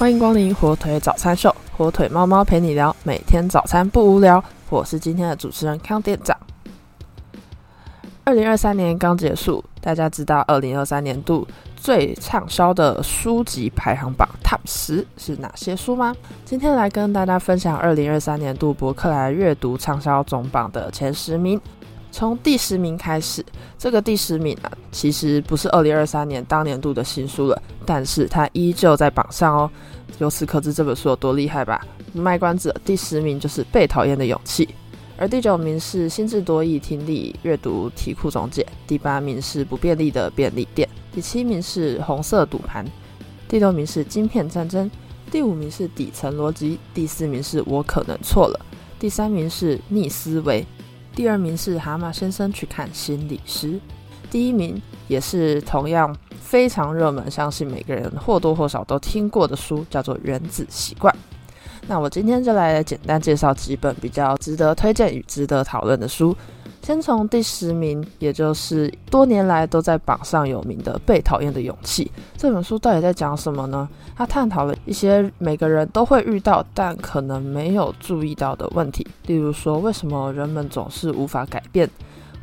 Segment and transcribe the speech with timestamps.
[0.00, 4.42] 欢迎光临火腿早餐秀，火腿猫猫陪你聊，每天早餐不无聊。
[4.70, 6.34] 我是今天的主持人康店长。
[8.24, 16.16] 二零二三年刚结束，大家知道二零二三年度最畅销的书籍排行榜 Top 十是哪些书吗？
[16.46, 21.60] 今天来跟大家分享二零二三年度博客来阅读畅销总榜的前十名。
[22.12, 23.44] 从第十名开始，
[23.78, 29.70] 这个第十名啊，其实不是二零二三年当年度的新书了，但是它依旧在榜上哦。
[30.18, 31.86] 由此可知这本书有多厉害吧？
[32.12, 34.66] 卖关子，第十名就是《被讨厌的勇气》，
[35.16, 42.84] 而第九名是《心智多义听力阅读题库总结》，第八名是《不便利的便利店》，第七名是《红色赌盘》，
[43.48, 44.90] 第六名是《晶片战争》，
[45.30, 48.60] 第五名是《底层逻辑》，第四名是我可能错了，
[48.98, 50.60] 第三名是《逆思维》。
[51.14, 53.78] 第二名是蛤蟆先生去看心理师，
[54.30, 61.14] 第一名也是同样非常热门，相信每个人或多或少都听过的书，叫做《原子习惯》。
[61.86, 66.34] 那我今天就来简单介绍几本比较值得推荐与值得讨论的书。
[66.90, 72.04] 先从第十名，也就是多年来都在榜上有名的《被讨厌的勇气》
[72.36, 73.88] 这本书，到底在讲什么呢？
[74.16, 81.88] 它探讨了一些每个人都会遇到，但可能没有注意到的问题，例如说，为什么人们总是无法改变，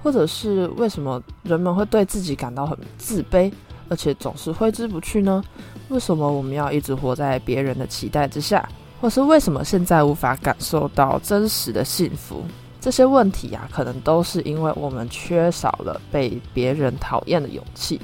[0.00, 3.52] 或者是为什么人们会对自己感到很自卑，
[3.88, 5.42] 而且总是挥之不去呢？
[5.88, 8.68] 为什么我们要一直活在别人的期待之下，
[9.00, 12.44] 或是为什么现在无法感受到真实的幸福？
[12.86, 18.00] 这些问题呀，可能都是因为我们缺少了被别人讨厌的勇气。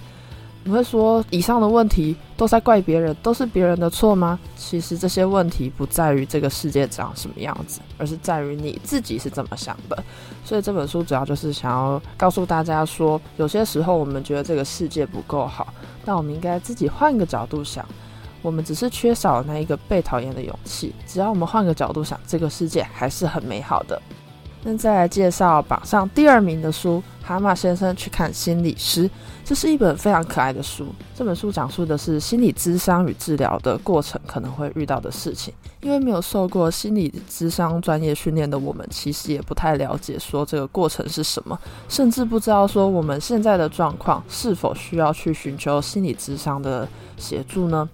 [0.64, 4.36] 你会说，以上的问题都在怪别人，都是别人的错吗？
[4.56, 10.02] 其实这些问题不在于这个世界长什么样子，而是在于你自己是怎么想的。
[10.44, 15.72] 所以这本书主要就是想要告诉大家说，有些时候我们觉得这个世界不够好，
[16.05, 17.86] 但我们应该自己换个角度想，
[18.42, 20.92] 我们只是缺少那一个被讨厌的勇气。
[21.06, 24.02] 只要我们换个角度想，这个世界还是很美好的。
[24.64, 29.08] 那再来介绍榜上第二名的书《蛤蟆先生去看心理师》，
[29.45, 30.86] 这是一本非常可爱的书。
[31.17, 35.52] 这本书讲述的是心理咨商与治疗的过程可能会遇到的事情。
[35.80, 41.58] 因为没有受过心理咨商专业训练的我们，其实也不太了解说这个过程是什么，
[41.89, 47.89] 甚至不知道说我们现在的状况是否需要去寻求心理咨商的协助呢？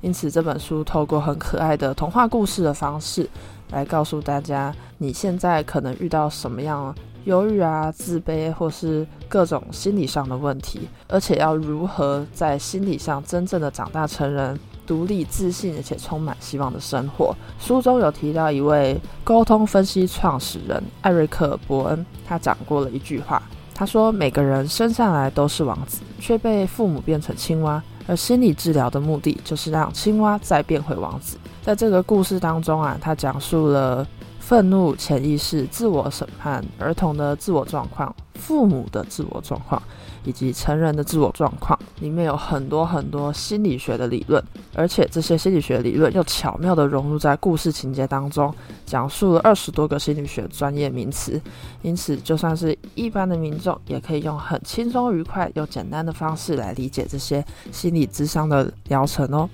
[0.00, 3.28] 因此，这本书透过很可爱的童话故事的方式。
[3.70, 6.94] 来告诉大家，你现在可能遇到什么样
[7.24, 17.34] 忧郁啊、自卑，或是各种心理上的问题，而且要如何在心理上真正的长大成人，独立、自信，而且充满希望的生活。
[17.58, 23.42] 书中有提到一位沟通分析创始人艾瑞克·伯恩，他讲过了一句话，
[23.74, 31.38] 他说：“每个人生下来都是王子，却被父母变成青蛙。”而心理治疗的目的就是让青蛙再变回王子。
[31.64, 34.06] 在这个故事当中啊，他讲述了
[34.38, 39.82] 愤怒、潜意识、自我审判、儿童的自我状况、父母的自我状况。
[40.26, 44.42] 以及成人的自我状况，里面有很多很多心理学的理论，
[44.74, 48.50] 而且这些心理学理论又巧妙地融入在故事情节当中，
[48.86, 51.38] 讲述了二十多个心理学专业名词，
[51.82, 59.46] 因此就算是一般的民众，也可以用很轻松愉快又简单的方式来理解这些心理智商的疗程哦。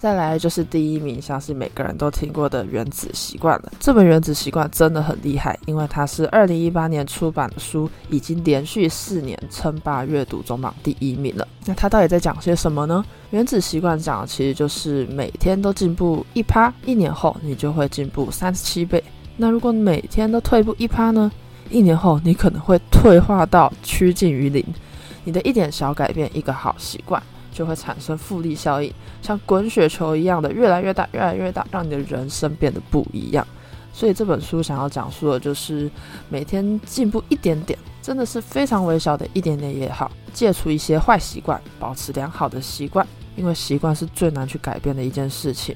[0.00, 3.70] 再来就是第一名，相信每个人都听过的《原子习惯》了。
[3.78, 11.46] 这本《原子习惯》真的很厉害，因为它是二零一八年出版的书，已经连续四年称霸阅读总榜第一名了。
[11.66, 13.04] 那它到底在讲些什么呢？
[13.28, 19.04] 《原子习惯》讲的其实就是每天都进步一趴，一年后你就会进步三十七倍。
[19.36, 21.30] 那如果每天都退步一趴呢？
[21.68, 24.64] 一年后你可能会退化到趋近于零。
[25.24, 27.22] 你的一点小改变，一个好习惯。
[27.52, 33.46] 就会产生复利效应，像滚雪球一样的越来越大，越来越大，让你的人生变得不一样。
[33.92, 35.90] 所以这本书想要讲述的就是
[36.28, 43.06] 每天进步一点点，真的是非常微小的一点点也好，戒除一些坏习惯，保持良好的习惯，
[43.36, 45.74] 因为习惯是最难去改变的一件事情。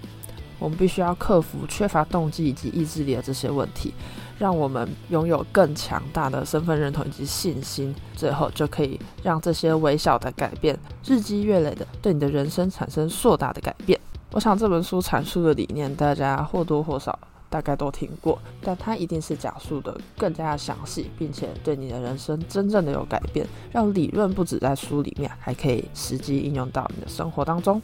[0.64, 3.93] 我们必须要克服缺乏动机以及意志力的这些问题。
[4.37, 10.76] 让我们拥有更强大的身份认同以及信心，最后就可以让这些微小的改变
[11.06, 13.99] 日积月累的对你的人生产生硕大的改变。
[14.32, 17.16] 我想这本书阐述的理念，大家或多或少
[17.49, 27.81] 大概都听过，但它一定是讲述的更加详细，并且对你的人生真正的有改变，让理论不止在书里面，还可以实际应用到你的生活当中。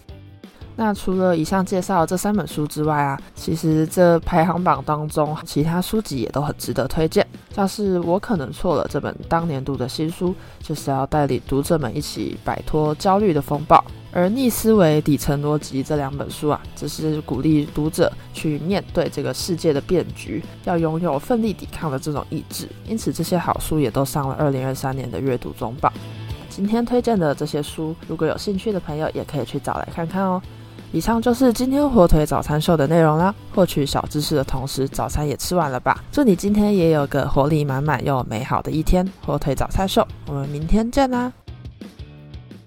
[0.82, 7.24] 那除了以上介绍这三本书之外啊，其实这排行榜当中其他书籍也都很值得推荐。
[7.54, 13.84] 像是我可能错了这本当年读的新书，就是要带领读者们一起摆脱焦虑的风暴。
[14.10, 22.66] 而《逆思维底层逻辑》这两本书啊，只是鼓励读者去面对这个世界的变局，要拥有奋力抵抗的这种意志。
[22.86, 25.92] 因此，这些好书也都上了二零二三年的阅读中榜。
[26.48, 30.40] 今天推荐的这些书，如果有兴趣的朋友，也可以去找来看看哦。
[30.92, 33.34] 以上就是今天火腿早餐秀的内容啦。
[33.54, 36.02] 获取小知识的同时，早餐也吃完了吧？
[36.10, 39.06] 祝你今天也有个活力满满又美好的一天。
[39.24, 41.32] 火腿早餐秀，我们明天见啦！